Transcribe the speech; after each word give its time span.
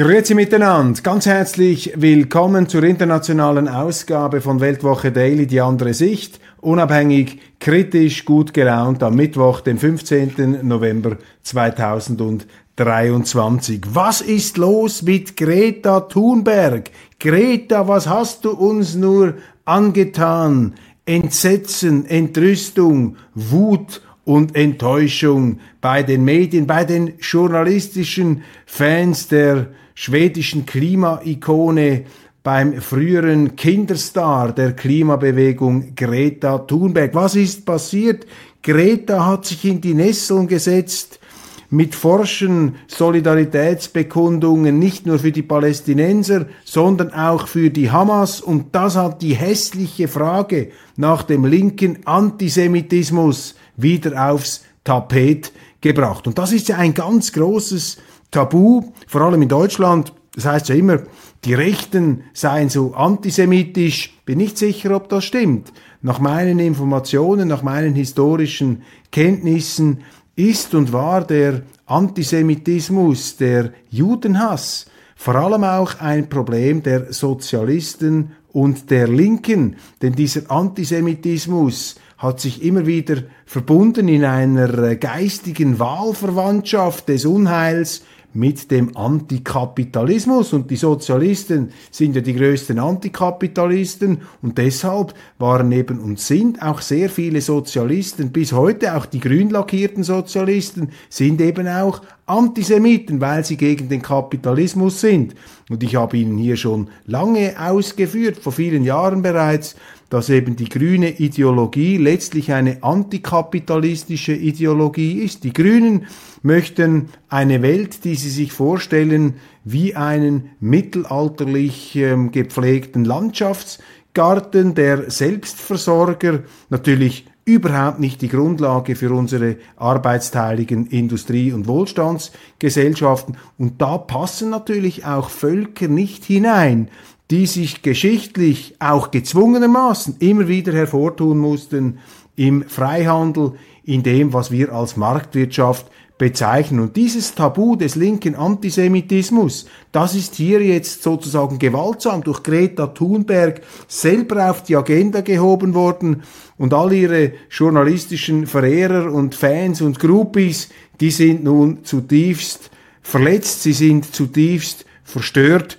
Grüezi 0.00 0.34
miteinander, 0.34 1.02
ganz 1.02 1.26
herzlich 1.26 1.92
willkommen 1.94 2.70
zur 2.70 2.84
internationalen 2.84 3.68
Ausgabe 3.68 4.40
von 4.40 4.60
Weltwoche 4.60 5.12
Daily, 5.12 5.46
die 5.46 5.60
andere 5.60 5.92
Sicht, 5.92 6.40
unabhängig, 6.62 7.38
kritisch, 7.60 8.24
gut 8.24 8.54
gelaunt 8.54 9.02
am 9.02 9.14
Mittwoch, 9.14 9.60
den 9.60 9.76
15. 9.76 10.60
November 10.62 11.18
2023. 11.42 13.82
Was 13.92 14.22
ist 14.22 14.56
los 14.56 15.02
mit 15.02 15.36
Greta 15.36 16.00
Thunberg? 16.00 16.90
Greta, 17.18 17.86
was 17.86 18.08
hast 18.08 18.46
du 18.46 18.52
uns 18.52 18.94
nur 18.94 19.34
angetan? 19.66 20.76
Entsetzen, 21.04 22.06
Entrüstung, 22.06 23.16
Wut 23.34 24.00
und 24.24 24.56
Enttäuschung 24.56 25.58
bei 25.82 26.02
den 26.02 26.24
Medien, 26.24 26.66
bei 26.66 26.86
den 26.86 27.18
journalistischen 27.20 28.44
Fans 28.64 29.28
der 29.28 29.66
schwedischen 30.00 30.64
Klimaikone, 30.64 32.06
beim 32.42 32.80
früheren 32.80 33.54
Kinderstar 33.54 34.54
der 34.54 34.72
Klimabewegung 34.72 35.94
Greta 35.94 36.56
Thunberg. 36.60 37.14
Was 37.14 37.36
ist 37.36 37.66
passiert? 37.66 38.26
Greta 38.62 39.26
hat 39.26 39.44
sich 39.44 39.62
in 39.66 39.82
die 39.82 39.92
Nesseln 39.92 40.48
gesetzt 40.48 41.20
mit 41.68 41.94
forschen 41.94 42.76
Solidaritätsbekundungen 42.86 44.78
nicht 44.78 45.04
nur 45.04 45.18
für 45.18 45.32
die 45.32 45.42
Palästinenser, 45.42 46.46
sondern 46.64 47.12
auch 47.12 47.46
für 47.46 47.68
die 47.68 47.90
Hamas. 47.90 48.40
Und 48.40 48.74
das 48.74 48.96
hat 48.96 49.20
die 49.20 49.34
hässliche 49.34 50.08
Frage 50.08 50.70
nach 50.96 51.24
dem 51.24 51.44
linken 51.44 52.06
Antisemitismus 52.06 53.54
wieder 53.76 54.30
aufs 54.30 54.64
Tapet 54.82 55.52
gebracht. 55.82 56.26
Und 56.26 56.38
das 56.38 56.52
ist 56.52 56.68
ja 56.68 56.78
ein 56.78 56.94
ganz 56.94 57.34
großes 57.34 57.98
Tabu, 58.30 58.92
vor 59.06 59.20
allem 59.22 59.42
in 59.42 59.48
Deutschland. 59.48 60.12
Das 60.34 60.44
heißt 60.44 60.68
ja 60.68 60.74
immer, 60.76 61.00
die 61.44 61.54
Rechten 61.54 62.22
seien 62.32 62.68
so 62.68 62.94
antisemitisch. 62.94 64.14
Bin 64.24 64.38
nicht 64.38 64.58
sicher, 64.58 64.94
ob 64.94 65.08
das 65.08 65.24
stimmt. 65.24 65.72
Nach 66.02 66.20
meinen 66.20 66.58
Informationen, 66.58 67.48
nach 67.48 67.62
meinen 67.62 67.94
historischen 67.94 68.82
Kenntnissen 69.10 70.02
ist 70.36 70.74
und 70.74 70.92
war 70.92 71.26
der 71.26 71.62
Antisemitismus, 71.86 73.36
der 73.36 73.72
Judenhass, 73.90 74.86
vor 75.16 75.34
allem 75.34 75.64
auch 75.64 76.00
ein 76.00 76.28
Problem 76.28 76.82
der 76.82 77.12
Sozialisten 77.12 78.32
und 78.52 78.90
der 78.90 79.08
Linken. 79.08 79.76
Denn 80.00 80.14
dieser 80.14 80.50
Antisemitismus 80.50 81.96
hat 82.16 82.40
sich 82.40 82.62
immer 82.62 82.86
wieder 82.86 83.22
verbunden 83.44 84.08
in 84.08 84.24
einer 84.24 84.96
geistigen 84.96 85.78
Wahlverwandtschaft 85.78 87.08
des 87.08 87.24
Unheils 87.24 88.02
mit 88.32 88.70
dem 88.70 88.96
Antikapitalismus. 88.96 90.52
Und 90.52 90.70
die 90.70 90.76
Sozialisten 90.76 91.70
sind 91.90 92.16
ja 92.16 92.22
die 92.22 92.34
größten 92.34 92.78
Antikapitalisten. 92.78 94.22
Und 94.42 94.58
deshalb 94.58 95.14
waren 95.38 95.72
eben 95.72 95.98
und 96.00 96.20
sind 96.20 96.62
auch 96.62 96.80
sehr 96.80 97.10
viele 97.10 97.40
Sozialisten, 97.40 98.30
bis 98.30 98.52
heute 98.52 98.96
auch 98.96 99.06
die 99.06 99.20
grün 99.20 99.50
lackierten 99.50 100.02
Sozialisten, 100.02 100.90
sind 101.08 101.40
eben 101.40 101.68
auch 101.68 102.02
Antisemiten, 102.26 103.20
weil 103.20 103.44
sie 103.44 103.56
gegen 103.56 103.88
den 103.88 104.02
Kapitalismus 104.02 105.00
sind. 105.00 105.34
Und 105.68 105.82
ich 105.82 105.96
habe 105.96 106.16
Ihnen 106.16 106.38
hier 106.38 106.56
schon 106.56 106.88
lange 107.06 107.54
ausgeführt, 107.58 108.38
vor 108.38 108.52
vielen 108.52 108.84
Jahren 108.84 109.22
bereits, 109.22 109.76
dass 110.10 110.28
eben 110.28 110.56
die 110.56 110.68
grüne 110.68 111.18
Ideologie 111.18 111.96
letztlich 111.96 112.52
eine 112.52 112.82
antikapitalistische 112.82 114.34
Ideologie 114.34 115.20
ist. 115.22 115.44
Die 115.44 115.52
Grünen 115.52 116.06
möchten 116.42 117.08
eine 117.28 117.62
Welt, 117.62 118.04
die 118.04 118.16
sie 118.16 118.28
sich 118.28 118.52
vorstellen, 118.52 119.34
wie 119.64 119.94
einen 119.94 120.50
mittelalterlich 120.58 121.94
ähm, 121.96 122.32
gepflegten 122.32 123.04
Landschaftsgarten, 123.04 124.74
der 124.74 125.10
Selbstversorger, 125.10 126.40
natürlich 126.70 127.26
überhaupt 127.44 128.00
nicht 128.00 128.20
die 128.20 128.28
Grundlage 128.28 128.96
für 128.96 129.12
unsere 129.12 129.56
arbeitsteiligen 129.76 130.86
Industrie- 130.86 131.52
und 131.52 131.66
Wohlstandsgesellschaften. 131.66 133.36
Und 133.58 133.80
da 133.80 133.98
passen 133.98 134.50
natürlich 134.50 135.04
auch 135.04 135.30
Völker 135.30 135.88
nicht 135.88 136.24
hinein, 136.24 136.88
die 137.30 137.46
sich 137.46 137.82
geschichtlich 137.82 138.74
auch 138.80 139.10
gezwungenermaßen 139.10 140.16
immer 140.18 140.48
wieder 140.48 140.72
hervortun 140.72 141.38
mussten 141.38 141.98
im 142.36 142.64
Freihandel, 142.68 143.52
in 143.84 144.02
dem, 144.02 144.32
was 144.32 144.50
wir 144.50 144.72
als 144.72 144.96
Marktwirtschaft 144.96 145.86
bezeichnen. 146.18 146.80
Und 146.80 146.96
dieses 146.96 147.34
Tabu 147.34 147.76
des 147.76 147.94
linken 147.94 148.34
Antisemitismus, 148.34 149.66
das 149.90 150.14
ist 150.14 150.34
hier 150.34 150.60
jetzt 150.60 151.02
sozusagen 151.02 151.58
gewaltsam 151.58 152.22
durch 152.22 152.42
Greta 152.42 152.88
Thunberg 152.88 153.62
selber 153.88 154.50
auf 154.50 154.62
die 154.62 154.76
Agenda 154.76 155.22
gehoben 155.22 155.72
worden 155.72 156.22
und 156.58 156.74
all 156.74 156.92
ihre 156.92 157.32
journalistischen 157.50 158.46
Verehrer 158.46 159.12
und 159.12 159.34
Fans 159.34 159.80
und 159.80 159.98
Groupies, 159.98 160.68
die 161.00 161.10
sind 161.10 161.42
nun 161.42 161.84
zutiefst 161.84 162.70
verletzt, 163.00 163.62
sie 163.62 163.72
sind 163.72 164.14
zutiefst 164.14 164.84
verstört. 165.04 165.78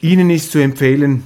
Ihnen 0.00 0.30
ist 0.30 0.52
zu 0.52 0.58
empfehlen, 0.58 1.24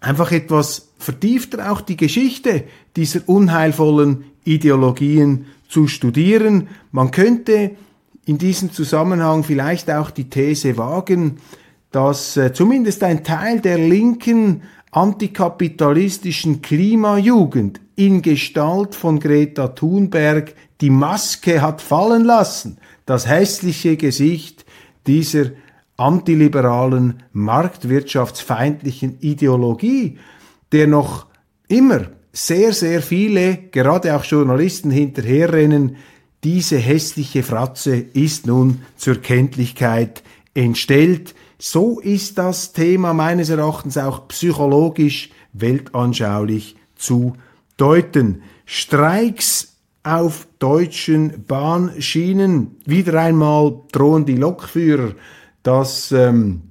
einfach 0.00 0.32
etwas 0.32 0.88
vertiefter 0.98 1.70
auch 1.70 1.80
die 1.80 1.96
Geschichte 1.96 2.64
dieser 2.96 3.28
unheilvollen 3.28 4.24
Ideologien 4.44 5.46
zu 5.68 5.86
studieren. 5.86 6.68
Man 6.90 7.10
könnte 7.10 7.72
in 8.24 8.38
diesem 8.38 8.72
Zusammenhang 8.72 9.44
vielleicht 9.44 9.90
auch 9.90 10.10
die 10.10 10.28
These 10.28 10.76
wagen, 10.76 11.38
dass 11.90 12.36
äh, 12.36 12.52
zumindest 12.52 13.02
ein 13.02 13.24
Teil 13.24 13.60
der 13.60 13.78
linken 13.78 14.62
antikapitalistischen 14.90 16.62
Klimajugend 16.62 17.80
in 17.96 18.22
Gestalt 18.22 18.94
von 18.94 19.20
Greta 19.20 19.68
Thunberg 19.68 20.54
die 20.80 20.90
Maske 20.90 21.62
hat 21.62 21.80
fallen 21.80 22.24
lassen, 22.24 22.78
das 23.06 23.28
hässliche 23.28 23.96
Gesicht 23.96 24.64
dieser 25.06 25.46
antiliberalen, 25.98 27.22
marktwirtschaftsfeindlichen 27.32 29.18
Ideologie, 29.20 30.18
der 30.72 30.86
noch 30.86 31.26
immer 31.68 32.06
sehr, 32.32 32.72
sehr 32.72 33.02
viele, 33.02 33.58
gerade 33.70 34.16
auch 34.16 34.24
Journalisten 34.24 34.90
hinterherrennen, 34.90 35.96
diese 36.44 36.78
hässliche 36.78 37.42
Fratze 37.42 37.96
ist 37.96 38.46
nun 38.46 38.82
zur 38.96 39.16
Kenntlichkeit 39.16 40.22
entstellt. 40.54 41.34
So 41.58 41.98
ist 41.98 42.38
das 42.38 42.72
Thema 42.72 43.12
meines 43.12 43.50
Erachtens 43.50 43.98
auch 43.98 44.28
psychologisch 44.28 45.30
weltanschaulich 45.52 46.76
zu 46.94 47.34
deuten. 47.76 48.42
Streiks 48.66 49.78
auf 50.04 50.46
deutschen 50.60 51.44
Bahnschienen. 51.46 52.76
Wieder 52.84 53.20
einmal 53.20 53.80
drohen 53.90 54.24
die 54.24 54.36
Lokführer, 54.36 55.14
das 55.68 56.12
ähm, 56.12 56.62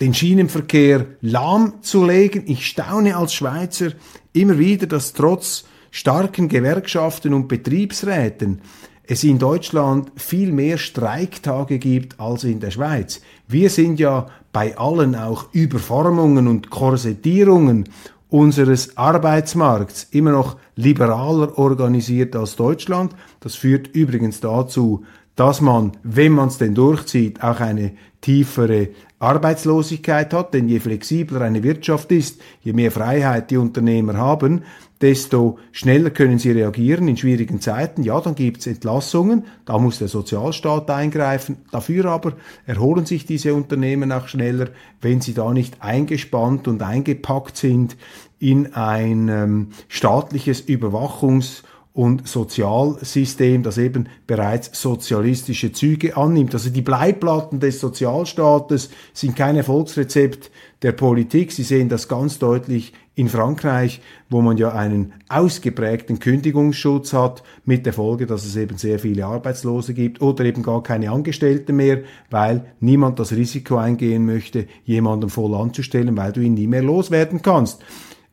den 0.00 0.14
Schienenverkehr 0.14 1.04
lahmzulegen. 1.20 2.44
Ich 2.46 2.66
staune 2.66 3.14
als 3.14 3.34
Schweizer 3.34 3.90
immer 4.32 4.58
wieder, 4.58 4.86
dass 4.86 5.12
trotz 5.12 5.64
starken 5.90 6.48
Gewerkschaften 6.48 7.34
und 7.34 7.48
Betriebsräten 7.48 8.62
es 9.02 9.24
in 9.24 9.38
Deutschland 9.38 10.10
viel 10.16 10.52
mehr 10.52 10.78
Streiktage 10.78 11.78
gibt 11.78 12.18
als 12.18 12.44
in 12.44 12.60
der 12.60 12.70
Schweiz. 12.70 13.20
Wir 13.46 13.68
sind 13.68 14.00
ja 14.00 14.26
bei 14.54 14.76
allen 14.78 15.14
auch 15.14 15.52
Überformungen 15.52 16.48
und 16.48 16.70
Korsettierungen 16.70 17.90
unseres 18.30 18.96
Arbeitsmarkts 18.96 20.08
immer 20.12 20.32
noch 20.32 20.56
liberaler 20.76 21.58
organisiert 21.58 22.34
als 22.36 22.56
Deutschland. 22.56 23.14
Das 23.40 23.54
führt 23.54 23.88
übrigens 23.88 24.40
dazu, 24.40 25.04
dass 25.38 25.60
man, 25.60 25.92
wenn 26.02 26.32
man 26.32 26.48
es 26.48 26.58
denn 26.58 26.74
durchzieht, 26.74 27.44
auch 27.44 27.60
eine 27.60 27.92
tiefere 28.20 28.88
Arbeitslosigkeit 29.20 30.34
hat, 30.34 30.52
denn 30.52 30.68
je 30.68 30.80
flexibler 30.80 31.42
eine 31.42 31.62
Wirtschaft 31.62 32.10
ist, 32.10 32.40
je 32.60 32.72
mehr 32.72 32.90
Freiheit 32.90 33.52
die 33.52 33.56
Unternehmer 33.56 34.16
haben, 34.16 34.64
desto 35.00 35.60
schneller 35.70 36.10
können 36.10 36.40
sie 36.40 36.50
reagieren 36.50 37.06
in 37.06 37.16
schwierigen 37.16 37.60
Zeiten. 37.60 38.02
Ja, 38.02 38.20
dann 38.20 38.34
gibt 38.34 38.58
es 38.58 38.66
Entlassungen, 38.66 39.44
da 39.64 39.78
muss 39.78 40.00
der 40.00 40.08
Sozialstaat 40.08 40.90
eingreifen. 40.90 41.58
Dafür 41.70 42.06
aber 42.06 42.32
erholen 42.66 43.06
sich 43.06 43.24
diese 43.24 43.54
Unternehmen 43.54 44.10
auch 44.10 44.26
schneller, 44.26 44.70
wenn 45.00 45.20
sie 45.20 45.34
da 45.34 45.52
nicht 45.52 45.84
eingespannt 45.84 46.66
und 46.66 46.82
eingepackt 46.82 47.56
sind 47.56 47.96
in 48.40 48.74
ein 48.74 49.28
ähm, 49.28 49.68
staatliches 49.86 50.66
Überwachungs- 50.66 51.62
und 51.92 52.28
Sozialsystem, 52.28 53.62
das 53.62 53.78
eben 53.78 54.08
bereits 54.26 54.80
sozialistische 54.80 55.72
Züge 55.72 56.16
annimmt. 56.16 56.54
Also 56.54 56.70
die 56.70 56.82
Bleiplatten 56.82 57.60
des 57.60 57.80
Sozialstaates 57.80 58.90
sind 59.12 59.34
kein 59.34 59.56
Erfolgsrezept 59.56 60.50
der 60.82 60.92
Politik. 60.92 61.50
Sie 61.50 61.64
sehen 61.64 61.88
das 61.88 62.06
ganz 62.06 62.38
deutlich 62.38 62.92
in 63.18 63.28
Frankreich, 63.28 64.00
wo 64.30 64.42
man 64.42 64.58
ja 64.58 64.72
einen 64.72 65.12
ausgeprägten 65.28 66.20
Kündigungsschutz 66.20 67.12
hat, 67.12 67.42
mit 67.64 67.84
der 67.84 67.92
Folge, 67.92 68.26
dass 68.26 68.44
es 68.44 68.54
eben 68.54 68.78
sehr 68.78 69.00
viele 69.00 69.26
Arbeitslose 69.26 69.92
gibt 69.92 70.22
oder 70.22 70.44
eben 70.44 70.62
gar 70.62 70.84
keine 70.84 71.10
Angestellten 71.10 71.74
mehr, 71.74 72.02
weil 72.30 72.64
niemand 72.78 73.18
das 73.18 73.32
Risiko 73.32 73.76
eingehen 73.76 74.24
möchte, 74.24 74.68
jemanden 74.84 75.30
voll 75.30 75.56
anzustellen, 75.56 76.16
weil 76.16 76.30
du 76.30 76.40
ihn 76.40 76.54
nie 76.54 76.68
mehr 76.68 76.82
loswerden 76.82 77.42
kannst. 77.42 77.82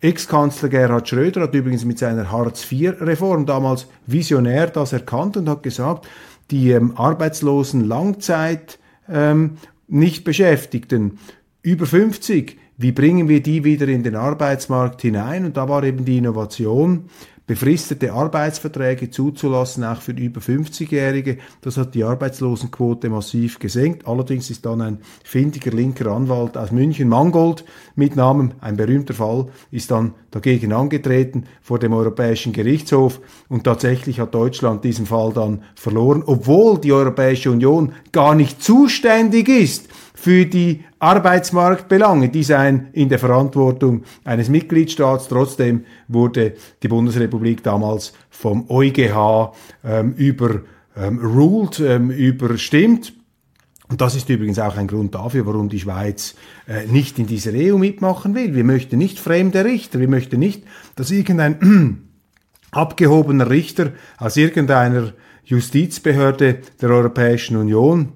Ex-Kanzler 0.02 0.70
Gerhard 0.70 1.08
Schröder 1.08 1.42
hat 1.42 1.56
übrigens 1.56 1.86
mit 1.86 2.00
seiner 2.00 2.32
Hartz-IV-Reform 2.32 3.46
damals 3.46 3.88
visionär 4.06 4.68
das 4.68 4.94
erkannt 4.94 5.38
und 5.38 5.50
hat 5.50 5.64
gesagt, 5.64 6.08
die 6.52 6.72
ähm, 6.72 6.96
arbeitslosen 6.96 7.88
Langzeit 7.88 8.78
ähm, 9.10 9.58
nicht 9.88 10.24
Beschäftigten 10.24 11.20
über 11.62 11.86
50, 11.86 12.60
wie 12.78 12.92
bringen 12.92 13.30
wir 13.30 13.42
die 13.42 13.64
wieder 13.64 13.88
in 13.88 14.04
den 14.04 14.16
Arbeitsmarkt 14.16 15.02
hinein? 15.02 15.46
Und 15.46 15.58
da 15.58 15.70
war 15.70 15.84
eben 15.84 16.06
die 16.06 16.18
Innovation, 16.18 17.06
befristete 17.48 18.12
Arbeitsverträge 18.12 19.12
zuzulassen, 19.12 19.84
auch 19.84 20.02
für 20.02 20.14
über 20.14 20.42
50-Jährige. 20.42 21.38
Das 21.62 21.78
hat 21.78 21.94
die 21.94 22.04
Arbeitslosenquote 22.04 23.10
massiv 23.10 23.60
gesenkt. 23.60 24.08
Allerdings 24.08 24.50
ist 24.50 24.66
dann 24.66 24.82
ein 24.82 25.00
findiger 25.24 25.72
linker 25.72 26.12
Anwalt 26.12 26.58
aus 26.58 26.72
München, 26.72 27.08
Mangold 27.08 27.64
mit 27.96 28.16
Namen, 28.16 28.56
ein 28.62 28.78
berühmter 28.78 29.14
Fall, 29.14 29.48
ist 29.72 29.92
dann 29.92 30.16
dagegen 30.32 30.74
angetreten 30.74 31.46
vor 31.62 31.80
dem 31.80 31.94
Europäischen 31.94 32.52
Gerichtshof 32.52 33.22
und 33.48 33.64
tatsächlich 33.64 34.20
hat 34.20 34.34
Deutschland 34.34 34.84
diesen 34.84 35.06
Fall 35.06 35.32
dann 35.34 35.64
verloren, 35.76 36.24
obwohl 36.26 36.80
die 36.80 36.92
Europäische 36.94 37.52
Union 37.52 37.94
gar 38.12 38.36
nicht 38.36 38.62
zuständig 38.62 39.48
ist 39.48 39.88
für 40.16 40.46
die 40.46 40.84
Arbeitsmarktbelange. 41.00 42.30
Die 42.30 42.44
seien 42.44 42.88
in 42.94 43.10
der 43.10 43.20
Verantwortung 43.20 44.04
eines 44.24 44.50
Mitgliedstaats. 44.50 45.28
Trotzdem 45.28 45.86
wurde 46.08 46.56
die 46.82 46.88
Bundesrepublik 46.88 47.62
damals 47.62 48.14
vom 48.30 48.70
EuGH 48.70 49.54
ähm, 49.84 50.14
überruled, 50.14 51.80
ähm, 51.80 52.10
überstimmt. 52.10 53.14
Und 53.88 54.02
das 54.02 54.16
ist 54.16 54.30
übrigens 54.30 54.58
auch 54.58 54.78
ein 54.78 54.88
Grund 54.88 55.14
dafür, 55.14 55.46
warum 55.46 55.70
die 55.70 55.80
Schweiz 55.80 56.36
äh, 56.68 56.88
nicht 56.88 57.20
in 57.20 57.28
dieser 57.28 57.52
EU 57.54 57.78
mitmachen 57.78 58.34
will. 58.34 58.56
Wir 58.56 58.64
möchten 58.64 58.98
nicht 58.98 59.20
fremde 59.20 59.64
Richter. 59.64 60.00
Wir 60.00 60.08
möchten 60.08 60.40
nicht, 60.40 60.64
dass 60.96 61.12
irgendein 61.12 62.08
abgehobener 62.72 63.50
Richter 63.50 63.92
aus 64.18 64.38
irgendeiner 64.38 65.14
Justizbehörde 65.44 66.62
der 66.82 66.90
Europäischen 66.90 67.58
Union 67.58 68.14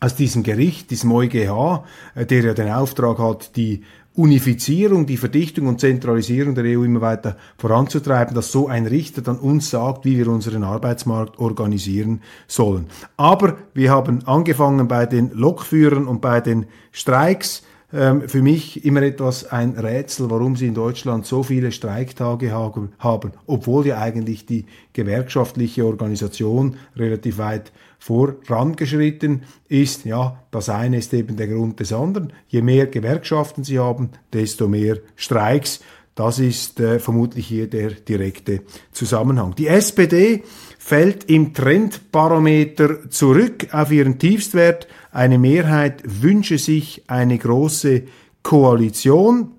aus 0.00 0.16
diesem 0.16 0.42
Gericht, 0.42 0.90
diesem 0.90 1.12
EuGH, 1.12 1.84
äh, 2.14 2.26
der 2.26 2.42
ja 2.42 2.54
den 2.54 2.70
Auftrag 2.70 3.18
hat, 3.18 3.56
die 3.56 3.82
Unifizierung, 4.14 5.06
die 5.06 5.16
Verdichtung 5.16 5.68
und 5.68 5.80
Zentralisierung 5.80 6.54
der 6.54 6.64
EU 6.64 6.82
immer 6.82 7.00
weiter 7.00 7.36
voranzutreiben, 7.58 8.34
dass 8.34 8.50
so 8.50 8.66
ein 8.66 8.86
Richter 8.86 9.22
dann 9.22 9.38
uns 9.38 9.70
sagt, 9.70 10.04
wie 10.04 10.18
wir 10.18 10.28
unseren 10.28 10.64
Arbeitsmarkt 10.64 11.38
organisieren 11.38 12.20
sollen. 12.48 12.86
Aber 13.16 13.56
wir 13.72 13.90
haben 13.92 14.26
angefangen 14.26 14.88
bei 14.88 15.06
den 15.06 15.30
Lokführern 15.32 16.08
und 16.08 16.20
bei 16.20 16.40
den 16.40 16.66
Streiks. 16.90 17.62
Ähm, 17.92 18.28
für 18.28 18.40
mich 18.40 18.84
immer 18.84 19.02
etwas 19.02 19.50
ein 19.50 19.72
Rätsel, 19.72 20.30
warum 20.30 20.54
sie 20.54 20.68
in 20.68 20.74
Deutschland 20.74 21.26
so 21.26 21.42
viele 21.42 21.72
Streiktage 21.72 22.52
haben, 22.52 23.32
obwohl 23.46 23.86
ja 23.86 23.98
eigentlich 23.98 24.46
die 24.46 24.66
gewerkschaftliche 24.92 25.84
Organisation 25.84 26.76
relativ 26.96 27.38
weit 27.38 27.72
vorangeschritten 27.98 29.42
ist. 29.68 30.04
Ja, 30.04 30.42
das 30.52 30.68
eine 30.68 30.98
ist 30.98 31.12
eben 31.12 31.36
der 31.36 31.48
Grund 31.48 31.80
des 31.80 31.92
anderen. 31.92 32.32
Je 32.48 32.62
mehr 32.62 32.86
Gewerkschaften 32.86 33.64
sie 33.64 33.78
haben, 33.78 34.10
desto 34.32 34.68
mehr 34.68 34.98
Streiks. 35.16 35.80
Das 36.14 36.38
ist 36.38 36.80
äh, 36.80 36.98
vermutlich 36.98 37.46
hier 37.46 37.68
der 37.68 37.90
direkte 37.90 38.62
Zusammenhang. 38.92 39.54
Die 39.56 39.68
SPD 39.68 40.42
fällt 40.78 41.24
im 41.24 41.54
Trendbarometer 41.54 43.10
zurück 43.10 43.68
auf 43.72 43.90
ihren 43.90 44.18
Tiefstwert. 44.18 44.86
Eine 45.12 45.38
Mehrheit 45.38 46.02
wünsche 46.04 46.58
sich 46.58 47.02
eine 47.08 47.36
große 47.36 48.04
Koalition. 48.42 49.54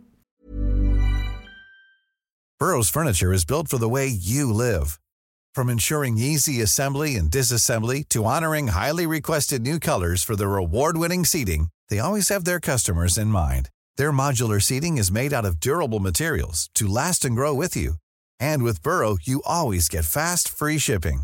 Burroughs 2.58 2.90
Furniture 2.90 3.34
is 3.34 3.44
built 3.44 3.68
for 3.68 3.78
the 3.78 3.90
way 3.90 4.08
you 4.08 4.54
live. 4.54 5.00
From 5.54 5.70
ensuring 5.70 6.18
easy 6.18 6.62
assembly 6.62 7.16
and 7.16 7.30
disassembly 7.30 8.08
to 8.10 8.24
honoring 8.24 8.68
highly 8.70 9.06
requested 9.06 9.62
new 9.62 9.80
colors 9.80 10.24
for 10.24 10.38
their 10.38 10.56
award-winning 10.56 11.26
seating, 11.26 11.68
they 11.90 12.00
always 12.00 12.30
have 12.30 12.46
their 12.46 12.60
customers 12.60 13.18
in 13.18 13.28
mind. 13.28 13.70
Their 13.98 14.14
modular 14.14 14.62
seating 14.62 14.98
is 14.98 15.12
made 15.12 15.34
out 15.34 15.44
of 15.44 15.60
durable 15.60 16.00
materials 16.00 16.70
to 16.76 16.88
last 16.88 17.26
and 17.26 17.36
grow 17.36 17.54
with 17.54 17.76
you. 17.76 17.96
And 18.40 18.64
with 18.64 18.82
Burrow, 18.84 19.18
you 19.22 19.42
always 19.46 19.90
get 19.90 20.06
fast, 20.06 20.48
free 20.48 20.78
shipping. 20.78 21.24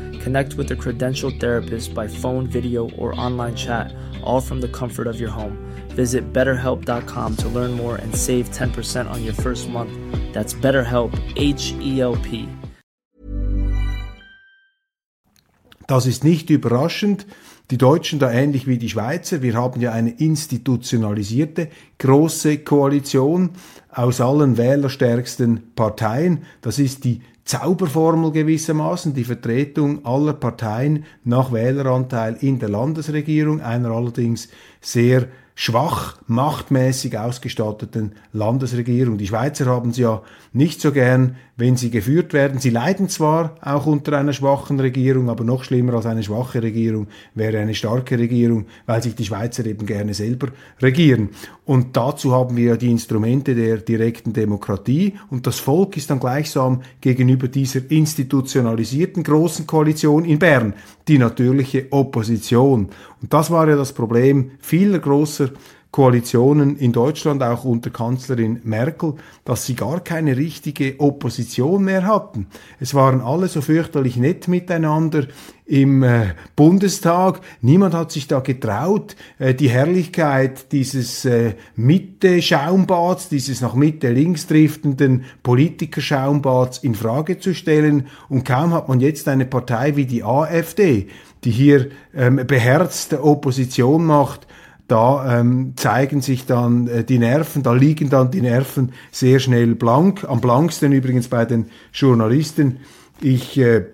Connect 0.23 0.53
with 0.53 0.71
a 0.71 0.75
credentialed 0.75 1.39
therapist 1.39 1.93
by 1.95 2.07
phone, 2.07 2.45
video, 2.45 2.89
or 2.91 3.19
online 3.19 3.55
chat, 3.55 3.91
all 4.23 4.39
from 4.39 4.61
the 4.61 4.67
comfort 4.67 5.07
of 5.07 5.19
your 5.19 5.31
home. 5.31 5.57
Visit 5.95 6.31
betterhelp.com 6.31 7.35
to 7.37 7.47
learn 7.49 7.71
more 7.71 7.95
and 7.95 8.15
save 8.15 8.49
10% 8.51 9.09
on 9.09 9.23
your 9.23 9.33
first 9.33 9.67
month. 9.69 9.91
That's 10.31 10.53
BetterHelp, 10.53 11.11
H 11.35 11.73
E 11.81 11.99
L 12.01 12.15
P. 12.17 12.47
Das 15.87 16.05
ist 16.05 16.23
nicht 16.23 16.49
überraschend. 16.49 17.25
Die 17.71 17.77
Deutschen 17.77 18.19
da 18.19 18.31
ähnlich 18.31 18.67
wie 18.67 18.77
die 18.77 18.89
Schweizer. 18.89 19.41
Wir 19.41 19.55
haben 19.55 19.81
ja 19.81 19.91
eine 19.91 20.11
institutionalisierte 20.11 21.69
große 21.97 22.59
Koalition 22.59 23.51
aus 23.89 24.21
allen 24.21 24.57
wählerstärksten 24.57 25.73
Parteien. 25.75 26.43
Das 26.61 26.79
ist 26.79 27.03
die 27.05 27.21
Zauberformel 27.51 28.31
gewissermaßen, 28.31 29.13
die 29.13 29.25
Vertretung 29.25 30.05
aller 30.05 30.31
Parteien 30.31 31.03
nach 31.25 31.51
Wähleranteil 31.51 32.37
in 32.39 32.59
der 32.59 32.69
Landesregierung, 32.69 33.59
einer 33.59 33.91
allerdings 33.91 34.47
sehr 34.79 35.27
schwach, 35.53 36.15
machtmäßig 36.27 37.17
ausgestatteten 37.17 38.13
Landesregierung. 38.31 39.17
Die 39.17 39.27
Schweizer 39.27 39.65
haben 39.65 39.89
es 39.89 39.97
ja 39.97 40.21
nicht 40.53 40.79
so 40.79 40.93
gern, 40.93 41.35
wenn 41.61 41.77
sie 41.77 41.91
geführt 41.91 42.33
werden. 42.33 42.59
Sie 42.59 42.71
leiden 42.71 43.07
zwar 43.07 43.55
auch 43.61 43.85
unter 43.85 44.17
einer 44.17 44.33
schwachen 44.33 44.79
Regierung, 44.79 45.29
aber 45.29 45.43
noch 45.43 45.63
schlimmer 45.63 45.93
als 45.93 46.07
eine 46.07 46.23
schwache 46.23 46.63
Regierung 46.63 47.05
wäre 47.35 47.59
eine 47.59 47.75
starke 47.75 48.17
Regierung, 48.17 48.65
weil 48.87 49.03
sich 49.03 49.13
die 49.13 49.25
Schweizer 49.25 49.63
eben 49.67 49.85
gerne 49.85 50.15
selber 50.15 50.47
regieren. 50.81 51.29
Und 51.63 51.95
dazu 51.95 52.33
haben 52.33 52.57
wir 52.57 52.71
ja 52.71 52.77
die 52.77 52.89
Instrumente 52.89 53.53
der 53.53 53.77
direkten 53.77 54.33
Demokratie 54.33 55.13
und 55.29 55.45
das 55.45 55.59
Volk 55.59 55.97
ist 55.97 56.09
dann 56.09 56.19
gleichsam 56.19 56.81
gegenüber 56.99 57.47
dieser 57.47 57.79
institutionalisierten 57.91 59.21
großen 59.21 59.67
Koalition 59.67 60.25
in 60.25 60.39
Bern 60.39 60.73
die 61.07 61.19
natürliche 61.19 61.85
Opposition. 61.91 62.89
Und 63.21 63.33
das 63.33 63.51
war 63.51 63.69
ja 63.69 63.75
das 63.75 63.93
Problem 63.93 64.49
vieler 64.59 64.97
großer 64.97 65.51
Koalitionen 65.91 66.77
in 66.77 66.93
Deutschland, 66.93 67.43
auch 67.43 67.65
unter 67.65 67.89
Kanzlerin 67.89 68.61
Merkel, 68.63 69.15
dass 69.43 69.65
sie 69.65 69.75
gar 69.75 69.99
keine 69.99 70.37
richtige 70.37 70.99
Opposition 70.99 71.83
mehr 71.83 72.05
hatten. 72.05 72.47
Es 72.79 72.93
waren 72.93 73.19
alle 73.19 73.49
so 73.49 73.59
fürchterlich 73.59 74.15
nett 74.15 74.47
miteinander 74.47 75.27
im 75.65 76.03
äh, 76.03 76.33
Bundestag. 76.55 77.41
Niemand 77.61 77.93
hat 77.93 78.11
sich 78.11 78.27
da 78.27 78.39
getraut, 78.39 79.17
äh, 79.37 79.53
die 79.53 79.69
Herrlichkeit 79.69 80.71
dieses 80.71 81.25
äh, 81.25 81.55
Mitte-Schaumbads, 81.75 83.27
dieses 83.27 83.59
nach 83.59 83.73
Mitte 83.73 84.11
links 84.11 84.47
driftenden 84.47 85.25
Politikerschaumbads 85.43 86.79
in 86.79 86.95
Frage 86.95 87.39
zu 87.39 87.53
stellen. 87.53 88.07
Und 88.29 88.45
kaum 88.45 88.73
hat 88.73 88.87
man 88.87 89.01
jetzt 89.01 89.27
eine 89.27 89.45
Partei 89.45 89.97
wie 89.97 90.05
die 90.05 90.23
AfD, 90.23 91.07
die 91.43 91.51
hier 91.51 91.89
ähm, 92.13 92.41
beherzte 92.47 93.23
Opposition 93.23 94.05
macht, 94.05 94.47
da 94.91 95.39
ähm, 95.39 95.73
zeigen 95.77 96.19
sich 96.19 96.45
dann 96.45 96.87
äh, 96.87 97.03
die 97.05 97.17
Nerven, 97.17 97.63
da 97.63 97.73
liegen 97.73 98.09
dann 98.09 98.29
die 98.29 98.41
Nerven 98.41 98.91
sehr 99.11 99.39
schnell 99.39 99.73
blank. 99.75 100.25
Am 100.25 100.41
blanksten 100.41 100.91
übrigens 100.91 101.29
bei 101.29 101.45
den 101.45 101.67
Journalisten. 101.93 102.79
Ich 103.21 103.57
äh, 103.57 103.85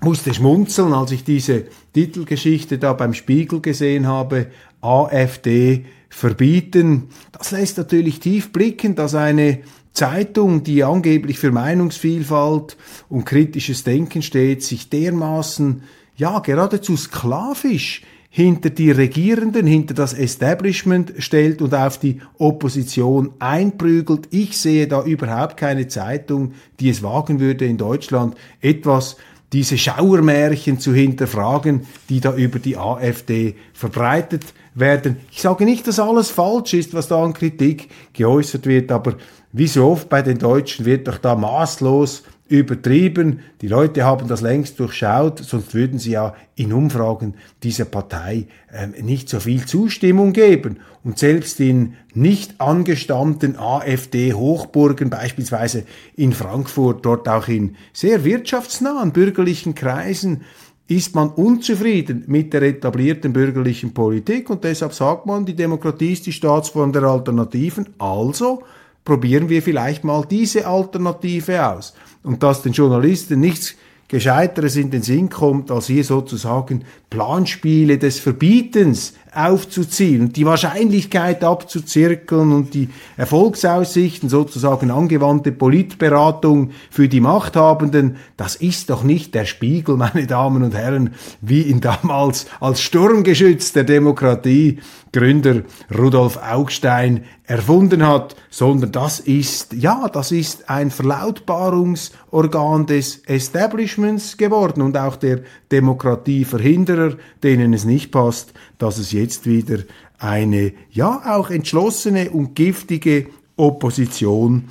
musste 0.00 0.32
schmunzeln, 0.32 0.92
als 0.92 1.10
ich 1.10 1.24
diese 1.24 1.64
Titelgeschichte 1.92 2.78
da 2.78 2.92
beim 2.92 3.14
Spiegel 3.14 3.60
gesehen 3.60 4.06
habe. 4.06 4.46
AfD 4.80 5.86
verbieten. 6.08 7.08
Das 7.32 7.50
lässt 7.50 7.78
natürlich 7.78 8.20
tief 8.20 8.52
blicken, 8.52 8.94
dass 8.94 9.14
eine 9.14 9.60
Zeitung, 9.92 10.62
die 10.62 10.84
angeblich 10.84 11.38
für 11.38 11.50
Meinungsvielfalt 11.50 12.76
und 13.08 13.24
kritisches 13.24 13.84
Denken 13.84 14.22
steht, 14.22 14.62
sich 14.62 14.88
dermaßen, 14.88 15.82
ja, 16.16 16.38
geradezu 16.40 16.96
sklavisch 16.96 18.02
hinter 18.34 18.70
die 18.70 18.90
Regierenden, 18.90 19.66
hinter 19.66 19.92
das 19.92 20.14
Establishment 20.14 21.12
stellt 21.18 21.60
und 21.60 21.74
auf 21.74 21.98
die 21.98 22.22
Opposition 22.38 23.34
einprügelt. 23.38 24.28
Ich 24.30 24.56
sehe 24.56 24.88
da 24.88 25.04
überhaupt 25.04 25.58
keine 25.58 25.86
Zeitung, 25.86 26.54
die 26.80 26.88
es 26.88 27.02
wagen 27.02 27.40
würde, 27.40 27.66
in 27.66 27.76
Deutschland 27.76 28.34
etwas 28.62 29.18
diese 29.52 29.76
Schauermärchen 29.76 30.78
zu 30.78 30.94
hinterfragen, 30.94 31.82
die 32.08 32.20
da 32.20 32.34
über 32.34 32.58
die 32.58 32.78
AfD 32.78 33.54
verbreitet 33.74 34.54
werden. 34.74 35.18
Ich 35.30 35.42
sage 35.42 35.66
nicht, 35.66 35.86
dass 35.86 36.00
alles 36.00 36.30
falsch 36.30 36.72
ist, 36.72 36.94
was 36.94 37.08
da 37.08 37.22
an 37.22 37.34
Kritik 37.34 37.90
geäußert 38.14 38.64
wird, 38.64 38.90
aber 38.92 39.16
wie 39.52 39.66
so 39.66 39.90
oft 39.90 40.08
bei 40.08 40.22
den 40.22 40.38
Deutschen 40.38 40.86
wird 40.86 41.06
doch 41.06 41.18
da 41.18 41.34
maßlos 41.34 42.22
übertrieben. 42.52 43.40
Die 43.62 43.68
Leute 43.68 44.04
haben 44.04 44.28
das 44.28 44.42
längst 44.42 44.78
durchschaut, 44.78 45.38
sonst 45.38 45.74
würden 45.74 45.98
sie 45.98 46.12
ja 46.12 46.34
in 46.54 46.72
Umfragen 46.72 47.34
dieser 47.62 47.86
Partei 47.86 48.46
ähm, 48.72 48.94
nicht 49.00 49.28
so 49.28 49.40
viel 49.40 49.64
Zustimmung 49.64 50.32
geben. 50.32 50.80
Und 51.02 51.18
selbst 51.18 51.58
in 51.60 51.94
nicht 52.14 52.60
angestammten 52.60 53.58
AfD-Hochburgen, 53.58 55.08
beispielsweise 55.08 55.84
in 56.14 56.32
Frankfurt, 56.32 57.04
dort 57.06 57.26
auch 57.26 57.48
in 57.48 57.76
sehr 57.92 58.22
wirtschaftsnahen 58.24 59.12
bürgerlichen 59.12 59.74
Kreisen, 59.74 60.42
ist 60.88 61.14
man 61.14 61.30
unzufrieden 61.30 62.24
mit 62.26 62.52
der 62.52 62.62
etablierten 62.62 63.32
bürgerlichen 63.32 63.94
Politik 63.94 64.50
und 64.50 64.62
deshalb 64.62 64.92
sagt 64.92 65.24
man, 65.24 65.46
die 65.46 65.54
Demokratie 65.54 66.12
ist 66.12 66.26
die 66.26 66.32
Staatsform 66.32 66.92
der 66.92 67.04
Alternativen, 67.04 67.88
also 67.98 68.62
probieren 69.04 69.48
wir 69.48 69.62
vielleicht 69.62 70.04
mal 70.04 70.24
diese 70.28 70.66
Alternative 70.66 71.66
aus. 71.66 71.94
Und 72.22 72.42
dass 72.42 72.62
den 72.62 72.72
Journalisten 72.72 73.40
nichts 73.40 73.74
Gescheiteres 74.08 74.76
in 74.76 74.90
den 74.90 75.02
Sinn 75.02 75.30
kommt, 75.30 75.70
als 75.70 75.86
hier 75.86 76.04
sozusagen 76.04 76.84
Planspiele 77.08 77.98
des 77.98 78.18
Verbietens 78.18 79.14
aufzuziehen 79.34 80.20
und 80.22 80.36
die 80.36 80.44
Wahrscheinlichkeit 80.44 81.42
abzuzirkeln 81.42 82.52
und 82.52 82.74
die 82.74 82.90
Erfolgsaussichten, 83.16 84.28
sozusagen 84.28 84.90
angewandte 84.90 85.52
Politberatung 85.52 86.70
für 86.90 87.08
die 87.08 87.20
Machthabenden, 87.20 88.16
das 88.36 88.56
ist 88.56 88.90
doch 88.90 89.04
nicht 89.04 89.34
der 89.34 89.44
Spiegel, 89.44 89.96
meine 90.02 90.26
Damen 90.26 90.62
und 90.62 90.74
Herren, 90.74 91.14
wie 91.40 91.62
ihn 91.62 91.80
damals 91.80 92.46
als 92.60 92.82
Sturmgeschütz 92.82 93.72
der 93.72 93.84
Demokratie 93.84 94.78
Gründer 95.12 95.62
Rudolf 95.94 96.38
Augstein 96.38 97.24
erfunden 97.44 98.06
hat, 98.06 98.34
sondern 98.48 98.92
das 98.92 99.20
ist, 99.20 99.74
ja, 99.74 100.08
das 100.08 100.32
ist 100.32 100.70
ein 100.70 100.90
Verlautbarungsorgan 100.90 102.86
des 102.86 103.18
Establishments 103.26 104.38
geworden 104.38 104.80
und 104.80 104.96
auch 104.96 105.16
der 105.16 105.40
Demokratieverhinderer, 105.70 107.16
denen 107.42 107.74
es 107.74 107.84
nicht 107.84 108.10
passt, 108.10 108.54
dass 108.78 108.96
es 108.96 109.12
jetzt 109.22 109.46
wieder 109.46 109.78
eine, 110.18 110.72
ja, 110.90 111.22
auch 111.36 111.50
entschlossene 111.50 112.30
und 112.30 112.54
giftige 112.54 113.26
Opposition 113.56 114.64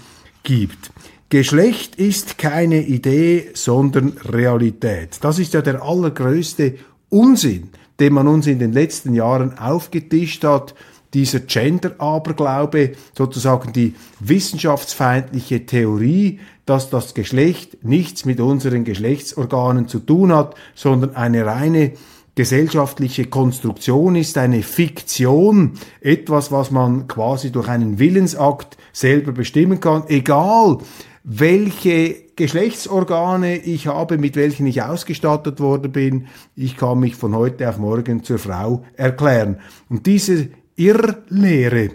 gibt. 0.44 0.92
Geschlecht 1.30 1.96
ist 1.96 2.38
keine 2.38 2.82
Idee, 2.82 3.52
sondern 3.54 4.18
Realität. 4.26 5.18
Das 5.22 5.40
ist 5.40 5.54
ja 5.54 5.62
der 5.62 5.82
allergrößte 5.82 6.76
Unsinn, 7.10 7.70
den 8.00 8.14
man 8.14 8.28
uns 8.28 8.48
in 8.48 8.60
den 8.60 8.74
letzten 8.74 9.14
Jahren 9.14 9.58
aufgetischt 9.58 10.44
hat, 10.44 10.76
dieser 11.14 11.42
Gender-Aberglaube, 11.42 12.94
sozusagen 13.18 13.74
die 13.74 13.96
wissenschaftsfeindliche 14.20 15.66
Theorie, 15.66 16.40
dass 16.66 16.90
das 16.90 17.14
Geschlecht 17.14 17.84
nichts 17.84 18.26
mit 18.26 18.40
unseren 18.40 18.84
Geschlechtsorganen 18.84 19.88
zu 19.88 20.00
tun 20.00 20.34
hat, 20.34 20.56
sondern 20.74 21.16
eine 21.16 21.46
reine 21.46 21.94
gesellschaftliche 22.36 23.26
Konstruktion 23.26 24.16
ist, 24.16 24.38
eine 24.38 24.64
Fiktion, 24.64 25.74
etwas, 26.00 26.52
was 26.52 26.72
man 26.72 27.08
quasi 27.08 27.52
durch 27.52 27.68
einen 27.68 28.00
Willensakt 28.00 28.78
selber 28.94 29.32
bestimmen 29.32 29.80
kann, 29.80 30.04
egal 30.08 30.78
welche 31.24 32.16
Geschlechtsorgane 32.36 33.58
ich 33.58 33.88
habe, 33.88 34.18
mit 34.18 34.36
welchen 34.36 34.66
ich 34.66 34.82
ausgestattet 34.82 35.60
worden 35.60 35.92
bin. 35.92 36.28
Ich 36.56 36.78
kann 36.78 37.00
mich 37.00 37.16
von 37.16 37.36
heute 37.36 37.70
auf 37.70 37.78
morgen 37.78 38.24
zur 38.24 38.40
Frau 38.40 38.84
erklären. 38.96 39.60
Und 39.90 40.08
diese 40.08 40.50
Irrlehre, 40.76 41.90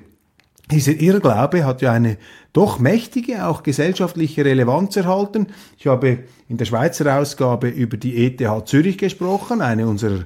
dieser 0.70 0.92
Irrglaube 0.92 1.64
hat 1.64 1.82
ja 1.82 1.92
eine 1.92 2.18
doch 2.56 2.78
mächtige, 2.78 3.46
auch 3.46 3.62
gesellschaftliche 3.62 4.44
Relevanz 4.44 4.96
erhalten. 4.96 5.48
Ich 5.78 5.86
habe 5.86 6.20
in 6.48 6.56
der 6.56 6.64
Schweizer 6.64 7.18
Ausgabe 7.18 7.68
über 7.68 7.98
die 7.98 8.24
ETH 8.24 8.66
Zürich 8.66 8.96
gesprochen, 8.96 9.60
eine 9.60 9.86
unserer 9.86 10.24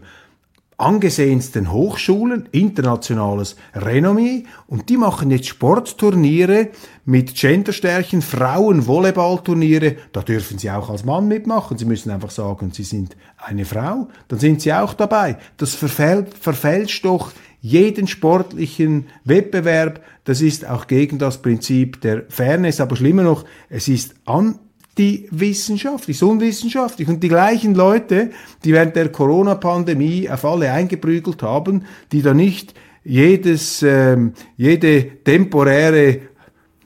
angesehensten 0.76 1.72
Hochschulen, 1.72 2.48
internationales 2.52 3.56
Renommee, 3.74 4.44
und 4.66 4.88
die 4.88 4.96
machen 4.96 5.30
jetzt 5.30 5.48
Sportturniere 5.48 6.68
mit 7.04 7.34
Genderstärchen, 7.34 8.22
Frauen-Volleyballturniere, 8.22 9.96
da 10.12 10.22
dürfen 10.22 10.58
sie 10.58 10.70
auch 10.70 10.88
als 10.88 11.04
Mann 11.04 11.28
mitmachen, 11.28 11.76
sie 11.76 11.84
müssen 11.84 12.10
einfach 12.10 12.30
sagen, 12.30 12.70
sie 12.72 12.84
sind 12.84 13.16
eine 13.36 13.64
Frau, 13.64 14.08
dann 14.28 14.38
sind 14.38 14.62
sie 14.62 14.72
auch 14.72 14.94
dabei. 14.94 15.36
Das 15.58 15.74
verfälscht 15.74 17.04
doch 17.04 17.32
jeden 17.60 18.06
sportlichen 18.06 19.06
Wettbewerb. 19.24 20.02
Das 20.24 20.40
ist 20.40 20.66
auch 20.68 20.86
gegen 20.86 21.18
das 21.18 21.42
Prinzip 21.42 22.00
der 22.00 22.24
Fairness, 22.28 22.80
aber 22.80 22.96
schlimmer 22.96 23.22
noch, 23.22 23.44
es 23.68 23.88
ist 23.88 24.14
anti-wissenschaftlich, 24.24 26.22
unwissenschaftlich. 26.22 27.08
Und 27.08 27.22
die 27.22 27.28
gleichen 27.28 27.74
Leute, 27.74 28.30
die 28.64 28.72
während 28.72 28.96
der 28.96 29.10
Corona-Pandemie 29.10 30.30
auf 30.30 30.44
alle 30.44 30.72
eingeprügelt 30.72 31.42
haben, 31.42 31.84
die 32.12 32.22
da 32.22 32.34
nicht 32.34 32.74
jedes, 33.04 33.82
ähm, 33.82 34.32
jede 34.56 35.22
temporäre 35.24 36.20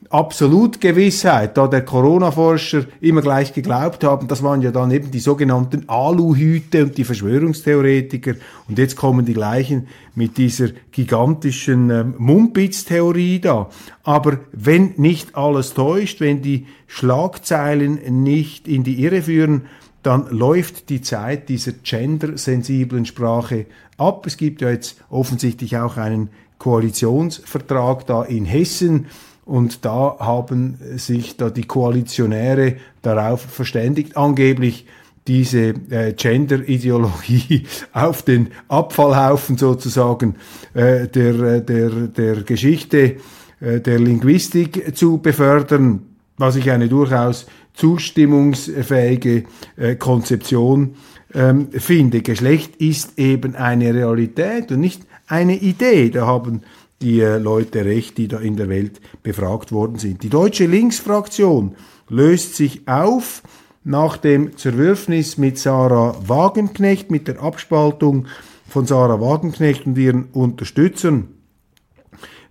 Absolutgewissheit, 0.09 1.57
da 1.57 1.67
der 1.67 1.83
Corona-Forscher 1.83 2.85
immer 3.01 3.21
gleich 3.21 3.53
geglaubt 3.53 4.03
haben, 4.03 4.27
das 4.27 4.43
waren 4.43 4.61
ja 4.61 4.71
dann 4.71 4.91
eben 4.91 5.11
die 5.11 5.19
sogenannten 5.19 5.89
Aluhüte 5.89 6.83
und 6.83 6.97
die 6.97 7.03
Verschwörungstheoretiker 7.03 8.35
und 8.67 8.77
jetzt 8.77 8.95
kommen 8.95 9.25
die 9.25 9.33
gleichen 9.33 9.87
mit 10.13 10.37
dieser 10.37 10.69
gigantischen 10.91 11.89
ähm, 11.89 12.13
Mumpitz-Theorie 12.17 13.39
da. 13.39 13.69
Aber 14.03 14.39
wenn 14.51 14.93
nicht 14.97 15.35
alles 15.35 15.73
täuscht, 15.73 16.21
wenn 16.21 16.41
die 16.41 16.67
Schlagzeilen 16.87 18.23
nicht 18.23 18.67
in 18.67 18.83
die 18.83 19.03
Irre 19.03 19.23
führen, 19.23 19.63
dann 20.03 20.29
läuft 20.29 20.89
die 20.89 21.01
Zeit 21.01 21.49
dieser 21.49 21.71
gendersensiblen 21.71 23.05
Sprache 23.05 23.65
ab. 23.97 24.27
Es 24.27 24.37
gibt 24.37 24.61
ja 24.61 24.69
jetzt 24.69 24.97
offensichtlich 25.09 25.77
auch 25.77 25.97
einen 25.97 26.29
Koalitionsvertrag 26.59 28.05
da 28.05 28.23
in 28.23 28.45
Hessen, 28.45 29.07
und 29.45 29.85
da 29.85 30.17
haben 30.19 30.79
sich 30.95 31.37
da 31.37 31.49
die 31.49 31.65
Koalitionäre 31.65 32.77
darauf 33.01 33.41
verständigt, 33.41 34.17
angeblich 34.17 34.85
diese 35.27 35.73
äh, 35.89 36.13
Gender-Ideologie 36.13 37.65
auf 37.93 38.23
den 38.23 38.49
Abfallhaufen 38.67 39.57
sozusagen 39.57 40.35
äh, 40.73 41.07
der, 41.07 41.39
äh, 41.39 41.61
der, 41.61 41.89
der 41.89 42.35
Geschichte, 42.43 43.17
äh, 43.59 43.79
der 43.81 43.99
Linguistik 43.99 44.95
zu 44.95 45.19
befördern, 45.19 46.01
was 46.37 46.55
ich 46.55 46.69
eine 46.71 46.89
durchaus 46.89 47.47
zustimmungsfähige 47.73 49.43
äh, 49.77 49.95
Konzeption 49.95 50.95
ähm, 51.33 51.69
finde. 51.71 52.21
Geschlecht 52.21 52.75
ist 52.77 53.17
eben 53.17 53.55
eine 53.55 53.93
Realität 53.93 54.71
und 54.71 54.79
nicht 54.79 55.03
eine 55.27 55.55
Idee. 55.57 56.09
Da 56.09 56.25
haben 56.25 56.61
die 57.01 57.19
äh, 57.19 57.37
Leute 57.37 57.85
recht, 57.85 58.17
die 58.17 58.27
da 58.27 58.39
in 58.39 58.55
der 58.55 58.69
Welt 58.69 59.01
befragt 59.23 59.71
worden 59.71 59.97
sind. 59.99 60.23
Die 60.23 60.29
deutsche 60.29 60.65
Linksfraktion 60.65 61.75
löst 62.09 62.55
sich 62.55 62.87
auf 62.87 63.41
nach 63.83 64.17
dem 64.17 64.57
Zerwürfnis 64.57 65.37
mit 65.37 65.59
Sarah 65.59 66.15
Wagenknecht, 66.25 67.11
mit 67.11 67.27
der 67.27 67.41
Abspaltung 67.41 68.27
von 68.67 68.85
Sarah 68.85 69.21
Wagenknecht 69.21 69.85
und 69.85 69.97
ihren 69.97 70.25
Unterstützern 70.25 71.29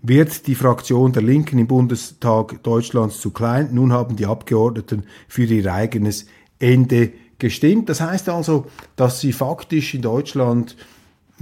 wird 0.06 0.46
die 0.46 0.54
Fraktion 0.54 1.12
der 1.12 1.22
Linken 1.22 1.58
im 1.58 1.66
Bundestag 1.66 2.62
Deutschlands 2.62 3.20
zu 3.20 3.30
klein. 3.30 3.70
Nun 3.72 3.92
haben 3.92 4.16
die 4.16 4.26
Abgeordneten 4.26 5.04
für 5.28 5.44
ihr 5.44 5.72
eigenes 5.72 6.26
Ende 6.58 7.12
gestimmt. 7.38 7.88
Das 7.88 8.02
heißt 8.02 8.28
also, 8.28 8.66
dass 8.96 9.20
sie 9.20 9.32
faktisch 9.32 9.94
in 9.94 10.02
Deutschland 10.02 10.76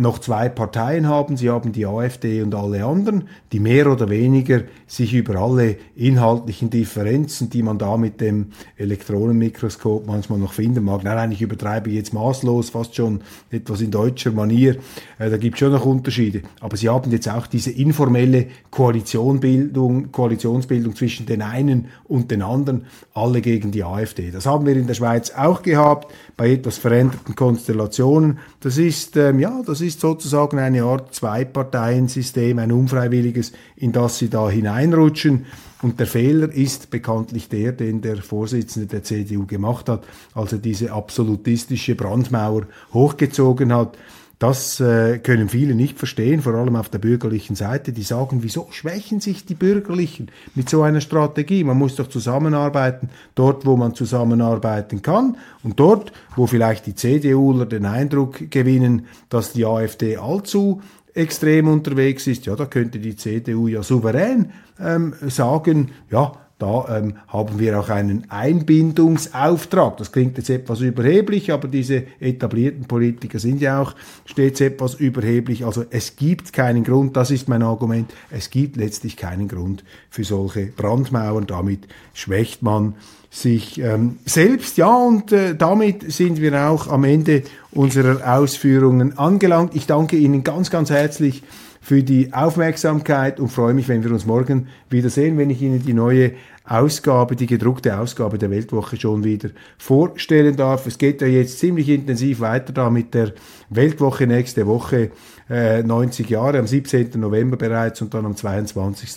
noch 0.02 0.18
zwei 0.18 0.48
Parteien 0.48 1.08
haben. 1.08 1.36
Sie 1.36 1.48
haben 1.48 1.72
die 1.72 1.86
AfD 1.86 2.42
und 2.42 2.54
alle 2.54 2.84
anderen, 2.84 3.28
die 3.52 3.60
mehr 3.60 3.90
oder 3.90 4.10
weniger 4.10 4.62
sich 4.86 5.14
über 5.14 5.36
alle 5.36 5.76
inhaltlichen 5.96 6.68
Differenzen, 6.68 7.48
die 7.48 7.62
man 7.62 7.78
da 7.78 7.96
mit 7.96 8.20
dem 8.20 8.48
Elektronenmikroskop 8.76 10.06
manchmal 10.06 10.38
noch 10.38 10.52
finden 10.52 10.84
mag. 10.84 11.04
Nein, 11.04 11.16
nein, 11.16 11.32
ich 11.32 11.40
übertreibe 11.40 11.90
jetzt 11.90 12.12
maßlos, 12.12 12.70
fast 12.70 12.94
schon 12.96 13.22
etwas 13.50 13.80
in 13.80 13.90
deutscher 13.90 14.32
Manier. 14.32 14.76
Äh, 15.18 15.30
da 15.30 15.36
gibt 15.36 15.54
es 15.54 15.60
schon 15.60 15.72
noch 15.72 15.86
Unterschiede. 15.86 16.42
Aber 16.60 16.76
sie 16.76 16.88
haben 16.88 17.10
jetzt 17.10 17.28
auch 17.28 17.46
diese 17.46 17.70
informelle 17.70 18.48
Koalitionbildung, 18.70 20.12
Koalitionsbildung 20.12 20.96
zwischen 20.96 21.26
den 21.26 21.42
einen 21.42 21.86
und 22.04 22.30
den 22.30 22.42
anderen, 22.42 22.86
alle 23.14 23.40
gegen 23.40 23.70
die 23.70 23.84
AfD. 23.84 24.30
Das 24.30 24.46
haben 24.46 24.66
wir 24.66 24.76
in 24.76 24.86
der 24.86 24.94
Schweiz 24.94 25.30
auch 25.30 25.62
gehabt, 25.62 26.12
bei 26.36 26.52
etwas 26.52 26.78
veränderten 26.78 27.36
Konstellationen. 27.36 28.38
Das 28.60 28.78
ist, 28.78 29.16
ähm, 29.16 29.38
ja, 29.38 29.62
das 29.64 29.80
ist 29.80 29.91
sozusagen 30.00 30.58
eine 30.58 30.82
Art 30.84 31.14
Zwei-Parteien-System, 31.14 32.58
ein 32.58 32.72
unfreiwilliges, 32.72 33.52
in 33.76 33.92
das 33.92 34.18
sie 34.18 34.28
da 34.28 34.48
hineinrutschen. 34.48 35.46
Und 35.82 35.98
der 35.98 36.06
Fehler 36.06 36.52
ist 36.52 36.90
bekanntlich 36.90 37.48
der, 37.48 37.72
den 37.72 38.00
der 38.00 38.18
Vorsitzende 38.18 38.86
der 38.86 39.02
CDU 39.02 39.46
gemacht 39.46 39.88
hat, 39.88 40.04
als 40.34 40.52
er 40.52 40.58
diese 40.58 40.92
absolutistische 40.92 41.94
Brandmauer 41.96 42.66
hochgezogen 42.92 43.72
hat. 43.74 43.98
Das 44.42 44.80
äh, 44.80 45.20
können 45.20 45.48
viele 45.48 45.76
nicht 45.76 46.00
verstehen, 46.00 46.42
vor 46.42 46.54
allem 46.54 46.74
auf 46.74 46.88
der 46.88 46.98
bürgerlichen 46.98 47.54
Seite. 47.54 47.92
Die 47.92 48.02
sagen, 48.02 48.42
wieso 48.42 48.66
schwächen 48.72 49.20
sich 49.20 49.46
die 49.46 49.54
Bürgerlichen 49.54 50.32
mit 50.56 50.68
so 50.68 50.82
einer 50.82 51.00
Strategie? 51.00 51.62
Man 51.62 51.78
muss 51.78 51.94
doch 51.94 52.08
zusammenarbeiten, 52.08 53.10
dort, 53.36 53.64
wo 53.66 53.76
man 53.76 53.94
zusammenarbeiten 53.94 55.00
kann 55.00 55.36
und 55.62 55.78
dort, 55.78 56.12
wo 56.34 56.48
vielleicht 56.48 56.86
die 56.86 56.96
CDUler 56.96 57.66
den 57.66 57.86
Eindruck 57.86 58.50
gewinnen, 58.50 59.06
dass 59.28 59.52
die 59.52 59.64
AfD 59.64 60.16
allzu 60.16 60.82
extrem 61.14 61.68
unterwegs 61.68 62.26
ist, 62.26 62.44
ja, 62.44 62.56
da 62.56 62.66
könnte 62.66 62.98
die 62.98 63.14
CDU 63.14 63.68
ja 63.68 63.84
souverän 63.84 64.50
ähm, 64.80 65.14
sagen, 65.28 65.92
ja, 66.10 66.32
da 66.62 66.96
ähm, 66.96 67.14
haben 67.26 67.58
wir 67.58 67.80
auch 67.80 67.88
einen 67.88 68.30
Einbindungsauftrag. 68.30 69.96
Das 69.96 70.12
klingt 70.12 70.38
jetzt 70.38 70.48
etwas 70.48 70.80
überheblich, 70.80 71.50
aber 71.52 71.66
diese 71.66 72.04
etablierten 72.20 72.84
Politiker 72.84 73.40
sind 73.40 73.60
ja 73.60 73.82
auch 73.82 73.96
stets 74.26 74.60
etwas 74.60 74.94
überheblich. 74.94 75.64
Also 75.64 75.84
es 75.90 76.14
gibt 76.14 76.52
keinen 76.52 76.84
Grund, 76.84 77.16
das 77.16 77.32
ist 77.32 77.48
mein 77.48 77.64
Argument, 77.64 78.12
es 78.30 78.48
gibt 78.48 78.76
letztlich 78.76 79.16
keinen 79.16 79.48
Grund 79.48 79.82
für 80.08 80.22
solche 80.22 80.66
Brandmauern. 80.66 81.48
Damit 81.48 81.88
schwächt 82.14 82.62
man 82.62 82.94
sich 83.32 83.80
ähm, 83.80 84.18
selbst. 84.26 84.76
Ja, 84.76 84.94
und 84.94 85.32
äh, 85.32 85.56
damit 85.56 86.12
sind 86.12 86.40
wir 86.40 86.68
auch 86.68 86.86
am 86.88 87.04
Ende 87.04 87.42
unserer 87.70 88.36
Ausführungen 88.36 89.16
angelangt. 89.16 89.74
Ich 89.74 89.86
danke 89.86 90.16
Ihnen 90.16 90.44
ganz, 90.44 90.70
ganz 90.70 90.90
herzlich 90.90 91.42
für 91.80 92.02
die 92.02 92.32
Aufmerksamkeit 92.32 93.40
und 93.40 93.48
freue 93.48 93.72
mich, 93.72 93.88
wenn 93.88 94.04
wir 94.04 94.12
uns 94.12 94.26
morgen 94.26 94.68
wiedersehen, 94.90 95.38
wenn 95.38 95.48
ich 95.48 95.62
Ihnen 95.62 95.82
die 95.82 95.94
neue 95.94 96.32
Ausgabe, 96.64 97.34
die 97.34 97.46
gedruckte 97.46 97.98
Ausgabe 97.98 98.38
der 98.38 98.50
Weltwoche 98.50 99.00
schon 99.00 99.24
wieder 99.24 99.48
vorstellen 99.78 100.54
darf. 100.54 100.86
Es 100.86 100.98
geht 100.98 101.22
ja 101.22 101.26
jetzt 101.26 101.58
ziemlich 101.58 101.88
intensiv 101.88 102.40
weiter 102.40 102.72
da 102.72 102.90
mit 102.90 103.14
der 103.14 103.32
Weltwoche 103.70 104.26
nächste 104.26 104.66
Woche, 104.66 105.10
äh, 105.50 105.82
90 105.82 106.28
Jahre, 106.30 106.58
am 106.58 106.66
17. 106.66 107.18
November 107.18 107.56
bereits 107.56 108.00
und 108.02 108.14
dann 108.14 108.26
am 108.26 108.36
22 108.36 109.10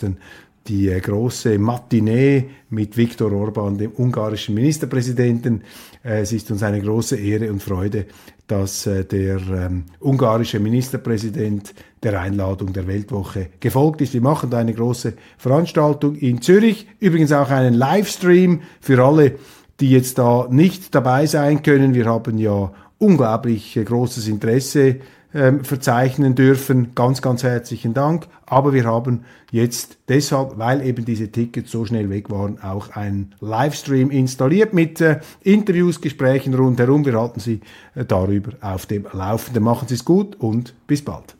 die 0.67 0.89
äh, 0.89 0.99
große 0.99 1.59
Matinee 1.59 2.45
mit 2.69 2.97
Viktor 2.97 3.31
Orban, 3.31 3.77
dem 3.77 3.91
ungarischen 3.91 4.55
Ministerpräsidenten. 4.55 5.61
Äh, 6.03 6.21
es 6.21 6.31
ist 6.31 6.49
uns 6.51 6.63
eine 6.63 6.81
große 6.81 7.17
Ehre 7.17 7.51
und 7.51 7.61
Freude, 7.61 8.05
dass 8.47 8.87
äh, 8.87 9.05
der 9.05 9.37
ähm, 9.37 9.83
ungarische 9.99 10.59
Ministerpräsident 10.59 11.73
der 12.01 12.19
Einladung 12.19 12.73
der 12.73 12.87
Weltwoche 12.87 13.49
gefolgt 13.59 14.01
ist. 14.01 14.13
Wir 14.13 14.21
machen 14.21 14.49
da 14.49 14.57
eine 14.57 14.73
große 14.73 15.13
Veranstaltung 15.37 16.15
in 16.15 16.41
Zürich, 16.41 16.87
übrigens 16.99 17.31
auch 17.31 17.49
einen 17.49 17.73
Livestream 17.73 18.61
für 18.81 19.03
alle, 19.03 19.35
die 19.79 19.91
jetzt 19.91 20.17
da 20.17 20.47
nicht 20.49 20.95
dabei 20.95 21.25
sein 21.25 21.61
können. 21.61 21.93
Wir 21.93 22.05
haben 22.05 22.37
ja 22.37 22.71
unglaublich 22.97 23.77
großes 23.83 24.27
Interesse 24.27 24.97
ähm, 25.35 25.65
verzeichnen 25.65 26.33
dürfen. 26.33 26.95
Ganz, 26.95 27.21
ganz 27.21 27.43
herzlichen 27.43 27.93
Dank. 27.93 28.27
Aber 28.45 28.73
wir 28.73 28.85
haben 28.85 29.25
jetzt 29.51 29.97
deshalb, 30.07 30.57
weil 30.57 30.81
eben 30.81 31.03
diese 31.03 31.31
Tickets 31.31 31.71
so 31.71 31.85
schnell 31.85 32.09
weg 32.09 32.29
waren, 32.29 32.61
auch 32.63 32.95
einen 32.95 33.35
Livestream 33.41 34.11
installiert 34.11 34.73
mit 34.73 35.01
äh, 35.01 35.19
Interviews, 35.41 35.99
Gesprächen 35.99 36.53
rundherum. 36.53 37.05
Wir 37.05 37.19
halten 37.19 37.41
Sie 37.41 37.59
äh, 37.95 38.05
darüber 38.05 38.51
auf 38.61 38.85
dem 38.85 39.05
Laufenden. 39.11 39.63
Machen 39.63 39.89
Sie 39.89 39.95
es 39.95 40.05
gut 40.05 40.35
und 40.39 40.73
bis 40.87 41.03
bald. 41.03 41.35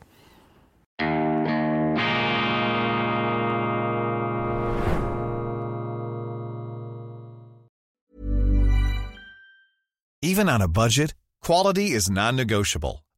Even 10.22 10.48
on 10.48 10.60
a 10.60 10.66
budget, 10.66 11.14
quality 11.40 11.92
is 11.92 12.10
non-negotiable. 12.10 13.05